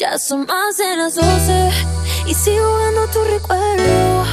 [0.00, 1.70] Ya son más de las 12
[2.26, 4.24] y sigo dando tu recuerdo.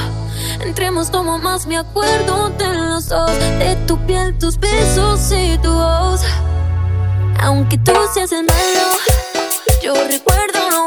[0.60, 5.72] Entremos como más me acuerdo de los dos, de tu piel, tus besos y tu
[5.72, 6.20] voz.
[7.40, 8.90] Aunque tú seas el malo,
[9.82, 10.86] yo recuerdo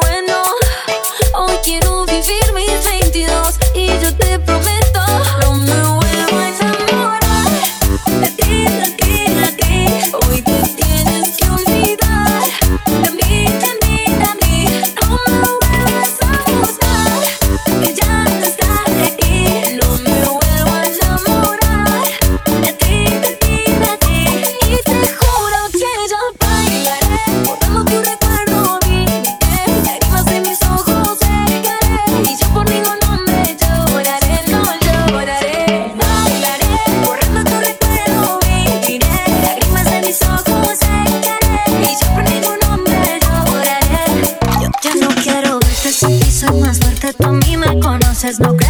[48.29, 48.68] there's no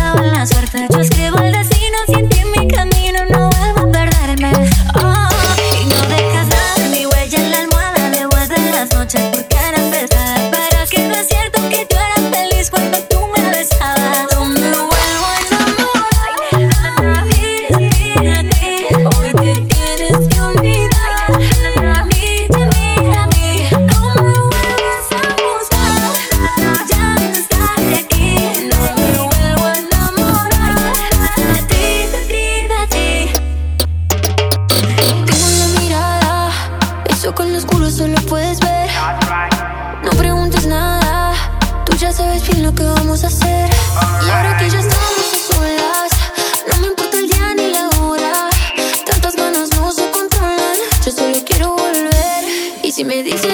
[53.09, 53.48] me dice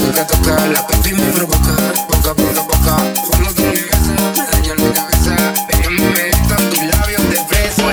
[0.00, 2.96] Retocar, la pedí muy provocar Boca por la boca,
[3.26, 4.14] por los de mi mesa
[4.58, 5.36] Ella mi cabeza,
[5.68, 7.84] ella me meta Tus labios de fresa.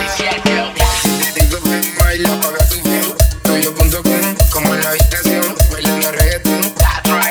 [1.35, 3.15] Digo que baila, apaga tu view.
[3.43, 6.73] Tuyo.com, como en la habitación Bailando reggaetón.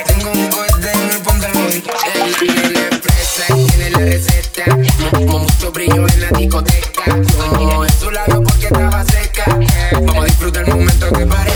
[0.06, 1.66] Tengo un cohete en el pantalón.
[1.72, 4.64] Ella tiene la empresa, tiene la receta.
[5.10, 7.16] Como mucho brillo en la discoteca.
[7.52, 9.58] No, eso la porque estaba seca
[9.92, 11.55] Vamos a disfrutar el momento que parece